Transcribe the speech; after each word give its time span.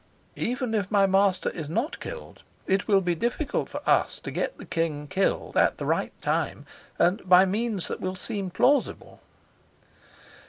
"Even 0.39 0.73
if 0.73 0.89
my 0.89 1.05
master 1.05 1.51
is 1.51 1.69
not 1.69 1.99
killed, 1.99 2.41
it 2.65 2.87
will 2.87 3.01
be 3.01 3.13
difficult 3.13 3.69
for 3.69 3.87
us 3.87 4.17
to 4.17 4.31
get 4.31 4.57
the 4.57 4.65
king 4.65 5.05
killed 5.05 5.55
at 5.55 5.77
the 5.77 5.85
right 5.85 6.11
time, 6.23 6.65
and 6.97 7.21
by 7.29 7.45
means 7.45 7.87
that 7.87 8.01
will 8.01 8.15
seem 8.15 8.49
plausible." 8.49 9.19